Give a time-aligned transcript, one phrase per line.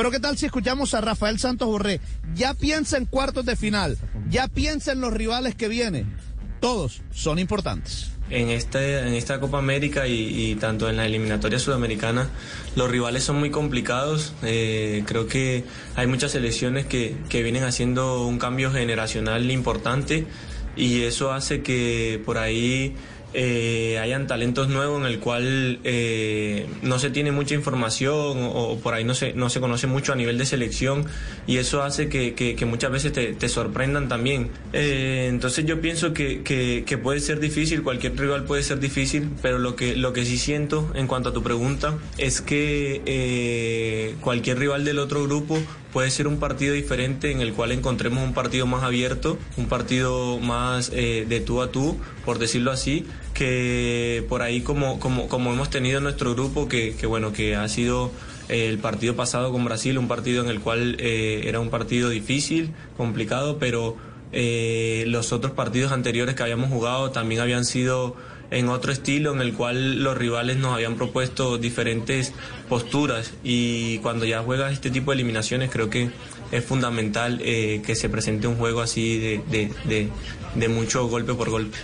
[0.00, 2.00] Pero ¿qué tal si escuchamos a Rafael Santos Borré?
[2.34, 3.98] Ya piensa en cuartos de final,
[4.30, 6.16] ya piensa en los rivales que vienen.
[6.58, 12.30] Todos son importantes en, este, en esta Copa América y, tanto en la eliminatoria sudamericana,
[12.76, 14.32] los rivales son muy complicados.
[14.42, 15.64] Eh, creo que
[15.96, 20.26] hay muchas selecciones que, que vienen haciendo un cambio generacional importante
[20.76, 22.94] y eso hace que por ahí
[23.32, 28.94] eh, hayan talentos nuevos en el cual eh, no se tiene mucha información o, por
[28.94, 31.06] ahí no se, no se conoce mucho a nivel de selección
[31.46, 34.50] y eso hace que, que, muchas veces te, te, sorprendan también.
[34.72, 39.58] Eh, entonces yo pienso que, que, puede ser difícil, cualquier rival puede ser difícil, pero
[39.58, 44.58] lo que, lo que sí siento en cuanto a tu pregunta es que eh, cualquier
[44.58, 45.58] rival del otro grupo
[45.92, 50.38] puede ser un partido diferente en el cual encontremos un partido más abierto, un partido
[50.38, 55.52] más eh, de tú a tú, por decirlo así, que por ahí como, como, como
[55.52, 58.10] hemos tenido en nuestro grupo, que, que bueno, que ha sido
[58.48, 62.08] eh, el partido pasado con Brasil, un partido en el cual eh, era un partido
[62.08, 63.96] difícil, complicado, pero
[64.32, 68.14] los otros partidos anteriores que habíamos jugado también habían sido
[68.50, 72.32] en otro estilo en el cual los rivales nos habían propuesto diferentes
[72.68, 76.10] posturas y cuando ya juegas este tipo de eliminaciones creo que
[76.50, 80.08] es fundamental eh, que se presente un juego así de, de, de,
[80.54, 81.78] de mucho golpe por golpe.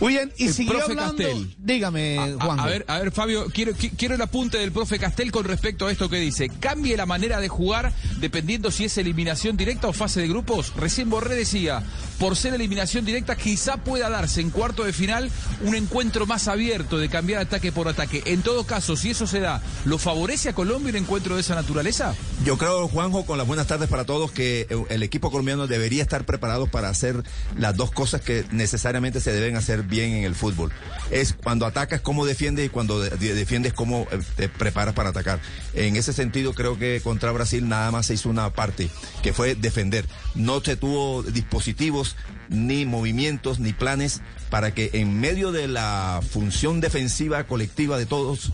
[0.00, 1.16] Muy bien, y siguió hablando...
[1.16, 1.54] Castel.
[1.58, 2.60] Dígame, Juan.
[2.60, 5.92] A, ver, a ver, Fabio, quiero, quiero el apunte del profe Castel con respecto a
[5.92, 6.48] esto que dice.
[6.48, 10.72] Cambie la manera de jugar dependiendo si es eliminación directa o fase de grupos.
[10.76, 11.82] Recién Borré decía,
[12.18, 15.30] por ser eliminación directa, quizá pueda darse en cuarto de final
[15.62, 18.22] un encuentro más abierto de cambiar ataque por ataque.
[18.26, 21.54] En todo caso, si eso se da, ¿lo favorece a Colombia un encuentro de esa
[21.54, 22.14] naturaleza?
[22.44, 26.24] Yo creo, Juanjo, con las buenas tardes para todos, que el equipo colombiano debería estar
[26.24, 27.22] preparado para hacer
[27.56, 30.72] las dos cosas que necesariamente se deben hacer bien en el fútbol.
[31.10, 35.40] Es cuando atacas cómo defiendes y cuando defiendes cómo eh, te preparas para atacar.
[35.74, 38.90] En ese sentido creo que contra Brasil nada más se hizo una parte,
[39.22, 40.04] que fue defender.
[40.34, 42.16] No se tuvo dispositivos
[42.48, 48.52] ni movimientos ni planes para que en medio de la función defensiva colectiva de todos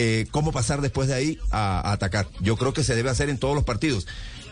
[0.00, 2.28] eh, cómo pasar después de ahí a, atacar.
[2.40, 4.06] Yo creo que se debe hacer en todos los partidos.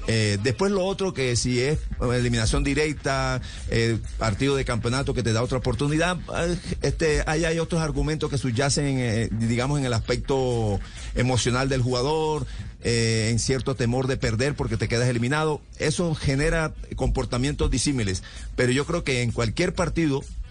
[0.06, 3.41] Eh, después lo otro que si es eliminación directa,
[3.71, 8.31] eh, partido de campeonato que te da otra oportunidad, eh, este, hay, hay otros argumentos
[8.31, 10.81] que subyacen, digamos, en el aspecto
[11.15, 12.47] emocional del jugador,
[12.83, 15.61] en cierto temor de perder porque te quedas eliminado.
[15.78, 18.23] Eso genera comportamientos disímiles.
[18.55, 20.46] Pero yo creo que en cualquier partido eh,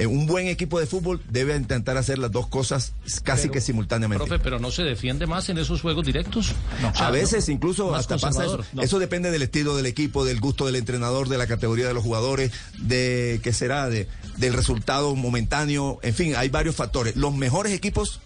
[0.00, 4.24] un buen equipo de fútbol debe intentar hacer las dos cosas casi que simultáneamente.
[4.24, 6.52] Profe, pero no se defiende más en esos juegos directos.
[6.96, 8.64] a veces incluso hasta pasa eso.
[8.80, 12.02] Eso depende del estilo del equipo, del gusto del entrenador, de la categoría de los
[12.02, 15.98] jugadores, de qué será, de, del resultado momentáneo.
[16.02, 17.16] En fin, hay varios factores.
[17.16, 18.20] Los mejores equipos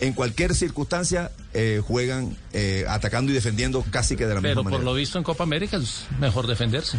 [0.00, 4.70] en cualquier circunstancia eh, juegan eh, atacando y defendiendo casi que de la misma manera.
[4.70, 6.98] Pero por lo visto en Copa América es mejor defenderse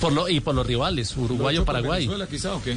[0.00, 2.08] por, lo, y por los rivales, Uruguay o Paraguay.
[2.30, 2.76] quizá o qué?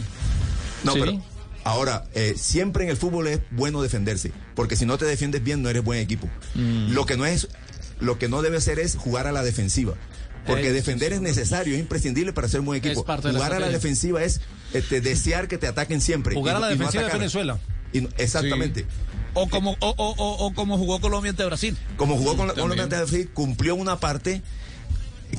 [0.83, 1.21] No, pero
[1.63, 5.61] ahora, eh, siempre en el fútbol es bueno defenderse, porque si no te defiendes bien
[5.61, 6.29] no eres buen equipo.
[6.55, 6.93] Mm.
[6.93, 7.49] Lo que no es,
[7.99, 9.95] lo que no debe ser es jugar a la defensiva.
[10.45, 13.01] Porque defender es necesario, es imprescindible para ser un buen equipo.
[13.01, 14.39] Jugar a la defensiva es
[14.73, 16.35] este, desear que te ataquen siempre.
[16.35, 17.59] Jugar a la defensiva de Venezuela.
[18.17, 18.85] exactamente.
[19.33, 21.77] O como, o, o, como jugó Colombia ante Brasil.
[21.97, 24.41] Como jugó Colombia ante Brasil, cumplió una parte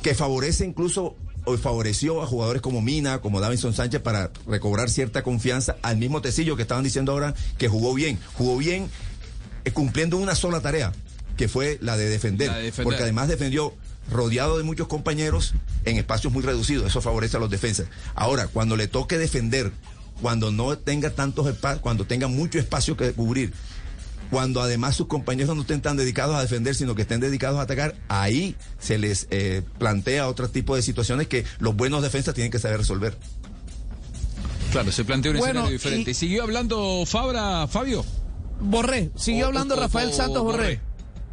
[0.03, 1.17] que favorece incluso
[1.61, 6.55] favoreció a jugadores como Mina, como Davinson Sánchez para recobrar cierta confianza al mismo Tecillo
[6.55, 8.89] que estaban diciendo ahora que jugó bien, jugó bien
[9.65, 10.91] eh, cumpliendo una sola tarea,
[11.37, 13.73] que fue la de, defender, porque además defendió
[14.11, 15.53] rodeado de muchos compañeros
[15.85, 17.87] en espacios muy reducidos, eso favorece a los defensas.
[18.15, 19.71] Ahora, cuando le toque defender,
[20.21, 23.53] cuando no tenga tantos espacios, cuando tenga mucho espacio que cubrir,
[24.29, 27.63] cuando además sus compañeros no estén tan dedicados a defender, sino que estén dedicados a
[27.63, 32.51] atacar, ahí se les eh, plantea otro tipo de situaciones que los buenos defensas tienen
[32.51, 33.17] que saber resolver.
[34.71, 36.11] Claro, se plantea un escenario diferente.
[36.11, 36.13] Y...
[36.13, 38.05] ¿Siguió hablando Fabra, Fabio?
[38.59, 40.79] Borré, siguió hablando Rafael Santos Borré.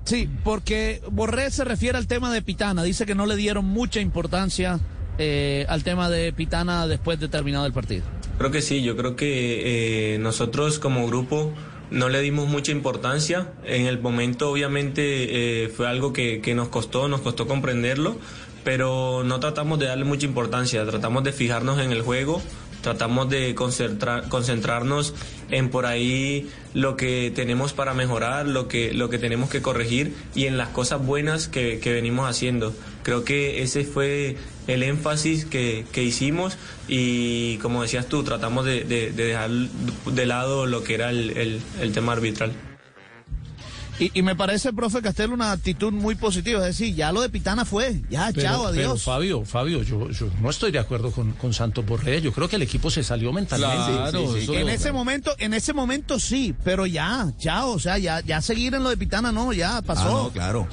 [0.05, 4.01] Sí, porque Borré se refiere al tema de Pitana, dice que no le dieron mucha
[4.01, 4.79] importancia
[5.19, 8.05] eh, al tema de Pitana después de terminado el partido.
[8.39, 11.53] Creo que sí, yo creo que eh, nosotros como grupo
[11.91, 13.53] no le dimos mucha importancia.
[13.65, 18.17] En el momento obviamente eh, fue algo que, que, nos costó, nos costó comprenderlo,
[18.65, 22.43] pero no tratamos de darle mucha importancia, tratamos de fijarnos en el juego,
[22.83, 25.15] tratamos de concentrar, concentrarnos
[25.51, 30.15] en por ahí lo que tenemos para mejorar, lo que, lo que tenemos que corregir
[30.35, 32.75] y en las cosas buenas que, que venimos haciendo.
[33.03, 34.37] Creo que ese fue
[34.67, 36.57] el énfasis que, que hicimos
[36.89, 41.61] y como decías tú, tratamos de, de, dejar de lado lo que era el, el,
[41.81, 42.53] el tema arbitral.
[43.99, 46.61] Y, me parece, profe Castel, una actitud muy positiva.
[46.69, 48.03] Es decir, ya lo de Pitana fue.
[48.11, 48.75] Ya, chao, adiós.
[48.75, 50.09] Pero Fabio, Fabio, yo,
[50.43, 52.21] no estoy de acuerdo con, con Santos Borré.
[52.21, 53.93] Yo creo que el equipo se salió mentalmente.
[53.93, 57.71] Claro, en ese momento, en ese momento sí, pero ya, chao.
[57.71, 60.03] O sea, ya, ya seguir en lo de Pitana no, ya pasó.
[60.03, 60.69] Ah, no, claro.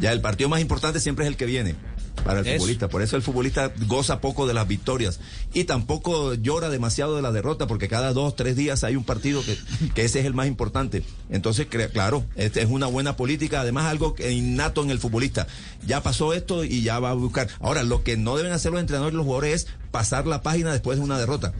[0.00, 1.76] Ya el partido más importante siempre es el que viene
[2.22, 2.88] para el futbolista.
[2.88, 5.20] Por eso el futbolista goza poco de las victorias
[5.52, 9.42] y tampoco llora demasiado de la derrota, porque cada dos, tres días hay un partido
[9.44, 9.56] que,
[9.94, 11.02] que ese es el más importante.
[11.30, 15.46] Entonces, claro, este es una buena política, además algo innato en el futbolista.
[15.86, 17.48] Ya pasó esto y ya va a buscar.
[17.60, 20.72] Ahora, lo que no deben hacer los entrenadores y los jugadores es pasar la página
[20.72, 21.52] después de una derrota.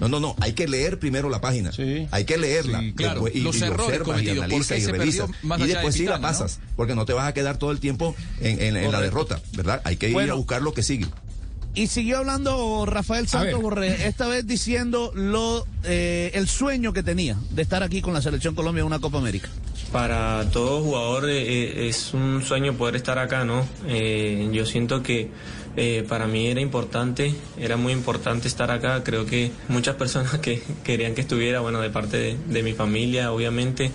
[0.00, 1.70] No, no, no, hay que leer primero la página.
[2.10, 2.82] Hay que leerla.
[2.94, 3.26] claro.
[3.32, 5.26] y, los errores y analiza y revisa.
[5.58, 8.74] Y después sí la pasas, porque no te vas a quedar todo el tiempo en,
[8.90, 9.80] la derrota, ¿verdad?
[9.84, 11.06] Hay que ir a buscar lo que sigue.
[11.78, 17.36] Y siguió hablando Rafael Santos Borré, esta vez diciendo lo eh, el sueño que tenía
[17.50, 19.48] de estar aquí con la selección Colombia en una Copa América.
[19.92, 23.64] Para todo jugador eh, eh, es un sueño poder estar acá, ¿no?
[24.52, 25.30] yo siento que
[25.80, 29.04] eh, para mí era importante, era muy importante estar acá.
[29.04, 33.92] Creo que muchas personas que querían que estuviera, bueno, de parte de, mi familia, obviamente,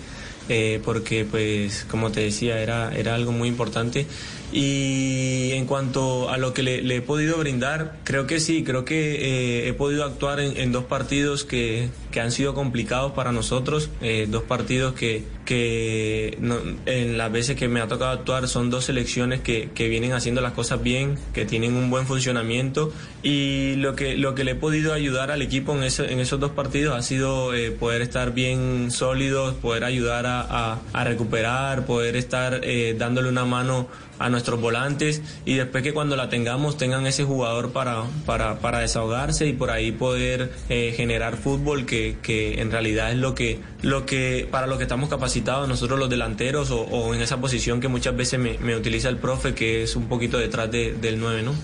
[0.48, 4.06] eh, porque pues, como te decía, era, era algo muy importante.
[4.52, 9.14] Y en cuanto a lo que le, he podido brindar, creo que sí, creo que
[9.16, 14.26] eh, he podido actuar en, dos partidos que, que, han sido complicados para nosotros, eh,
[14.28, 16.38] dos partidos que, que
[16.86, 20.40] en las veces que me ha tocado actuar son dos selecciones que, que, vienen haciendo
[20.40, 22.92] las cosas bien, que tienen un buen funcionamiento.
[23.22, 26.52] Y lo que, lo que le he podido ayudar al equipo en, en esos dos
[26.52, 32.16] partidos ha sido eh, poder estar bien sólidos, poder ayudar a, a, a recuperar, poder
[32.16, 32.60] estar
[32.96, 33.88] dándole una mano
[34.18, 35.22] a nuestros volantes.
[35.44, 39.70] Y después que cuando la tengamos tengan ese jugador para, para, para desahogarse y por
[39.70, 44.66] ahí poder eh, generar fútbol que, que, en realidad es lo que, lo que, para
[44.66, 48.58] lo que estamos capacitados nosotros los delanteros o, en esa posición que muchas veces me,
[48.58, 51.54] me, utiliza el profe que es un poquito detrás del 9, ¿no?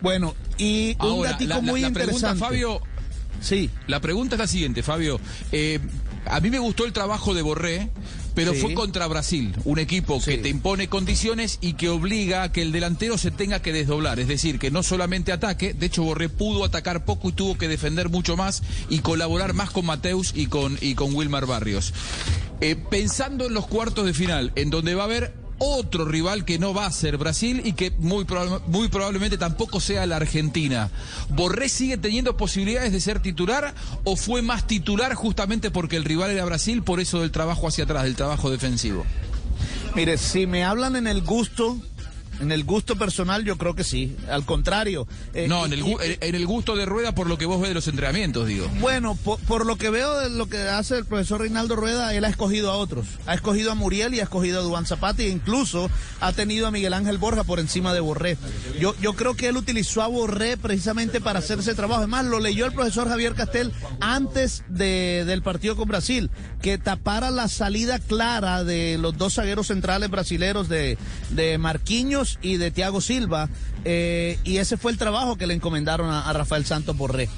[0.00, 2.80] Bueno, y un la, muy Pregunta, Fabio,
[3.40, 3.70] Sí.
[3.86, 5.20] La pregunta es la siguiente, Fabio.
[5.52, 5.78] Eh,
[6.26, 7.90] a mí me gustó el trabajo de Borré,
[8.38, 12.62] pero fue contra Brasil, un equipo que te impone condiciones y que obliga a que
[12.62, 16.28] el delantero se tenga que desdoblar, es decir, que no solamente ataque, de hecho Borré
[16.28, 20.46] pudo atacar poco y tuvo que defender mucho más y colaborar más con Mateus y
[20.46, 21.92] con, y con Wilmar Barrios.
[22.60, 26.58] Eh, pensando en los cuartos de final, en donde va a haber otro rival que
[26.58, 28.26] no va a ser Brasil y que muy,
[28.66, 30.90] muy probablemente tampoco sea la Argentina.
[31.30, 33.74] ¿Borré sigue teniendo posibilidades de ser titular
[34.04, 37.84] o fue más titular justamente porque el rival era Brasil, por eso del trabajo hacia
[37.84, 39.04] atrás, del trabajo defensivo?
[39.94, 41.76] Mire, si me hablan en el gusto
[42.40, 44.16] en el gusto personal yo creo que sí.
[44.30, 45.06] Al contrario.
[45.34, 47.74] Eh, no, en el, en el gusto de Rueda por lo que vos ves de
[47.74, 48.68] los entrenamientos, digo.
[48.80, 52.28] Bueno, por, lo que veo de lo que hace el profesor Reinaldo Rueda, él ha
[52.28, 53.06] escogido a otros.
[53.26, 55.90] Ha escogido a Muriel y ha escogido a Duan Zapata e incluso
[56.20, 58.36] ha tenido a Miguel Ángel Borja por encima de Borré.
[58.78, 62.00] Yo, yo creo que él utilizó a Borré precisamente para hacer ese trabajo.
[62.00, 66.30] Además, lo leyó el profesor Javier Castel antes de, del partido con Brasil,
[66.62, 70.98] que tapara la salida clara de los dos zagueros centrales brasileros de,
[71.30, 73.48] de Marquinhos y de Thiago Silva.
[73.84, 77.28] Eh, y ese fue el trabajo que le encomendaron a, Rafael Santos Borré.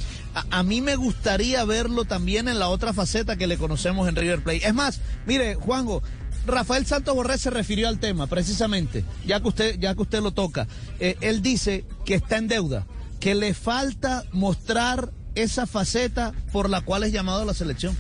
[0.51, 4.43] A, mí me gustaría verlo también en la otra faceta que le conocemos en River
[4.43, 4.67] Plate.
[4.67, 6.03] Es más, mire, Juanjo,
[6.47, 10.33] Rafael Santos Borré se refirió al tema, precisamente, ya que usted, ya que usted lo
[10.33, 10.67] toca.
[10.99, 12.87] Eh, él dice que está en deuda,
[13.19, 17.97] que le falta mostrar esa faceta por la cual es llamado a la selección.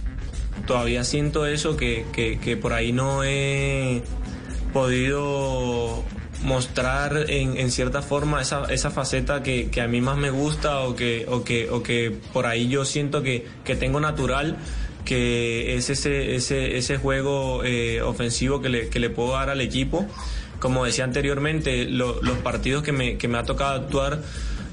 [0.66, 4.02] Todavía siento eso, que, que por ahí no he
[4.72, 6.04] podido
[6.42, 10.80] mostrar en, en cierta forma esa, esa faceta que, que, a mí más me gusta
[10.80, 14.56] o que, o que, o que por ahí yo siento que, que tengo natural
[15.04, 19.60] que es ese, ese, ese juego eh, ofensivo que le, que le puedo dar al
[19.60, 20.06] equipo.
[20.58, 24.22] Como decía anteriormente, los partidos que me, que me ha tocado actuar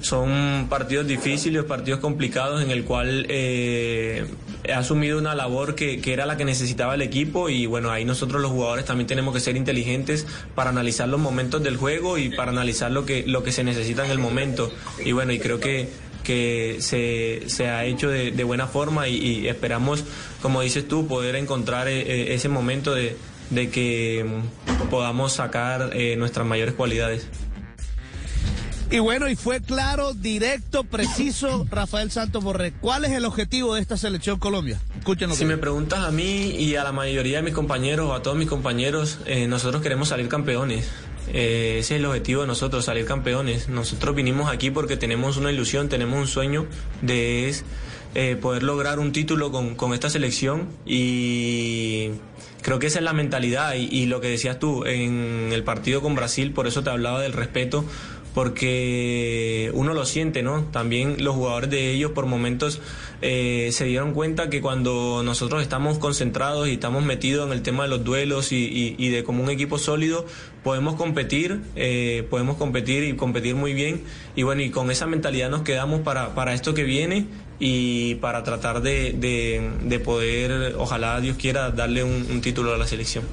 [0.01, 4.25] son partidos difíciles, partidos complicados en el cual eh,
[4.64, 8.06] he asumido una labor que, que, era la que necesitaba el equipo y bueno, ahí
[8.06, 12.30] nosotros los jugadores también tenemos que ser inteligentes para analizar los momentos del juego y
[12.30, 14.72] para analizar lo que, lo que se necesita en el momento.
[15.04, 15.90] Y bueno, y creo que,
[16.24, 20.04] que se, se ha hecho de, de buena forma y, esperamos,
[20.42, 23.16] como dices tú, poder encontrar eh, eh, ese momento de,
[23.50, 24.26] de que
[24.90, 27.28] podamos sacar nuestras mayores cualidades.
[28.89, 32.72] Y bueno, y fue claro, directo, preciso, Rafael Santos Borré.
[32.72, 34.79] ¿Cuál es el objetivo de esta selección Colombia?
[34.98, 35.36] Escúchenos.
[35.38, 38.38] Si me preguntas a mí y a la mayoría de mis compañeros o a todos
[38.38, 40.89] mis compañeros, eh, nosotros queremos salir campeones.
[41.34, 43.67] Eh, ese es el objetivo de nosotros, salir campeones.
[43.67, 46.65] Nosotros vinimos aquí porque tenemos una ilusión, tenemos un sueño
[47.01, 47.53] de
[48.15, 52.12] eh, poder lograr un título con, con esta selección y
[52.62, 56.01] creo que esa es la mentalidad y, y lo que decías tú en el partido
[56.01, 57.84] con Brasil, por eso te hablaba del respeto
[58.38, 60.65] porque uno lo siente, ¿no?
[60.65, 62.79] También los jugadores de ellos por momentos
[63.24, 67.86] eh, se dieron cuenta que cuando nosotros estamos concentrados y estamos metidos en el tema
[67.86, 70.27] de los duelos y, y, y de como un equipo sólido,
[70.63, 74.03] podemos competir, eh, podemos competir y competir muy bien.
[74.36, 77.25] Y bueno, y con esa mentalidad nos quedamos para, para esto que viene
[77.60, 82.77] y para tratar de, de, de poder, ojalá Dios quiera, darle un, un título a
[82.77, 83.25] la selección.